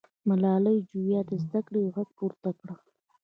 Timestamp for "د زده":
1.29-1.59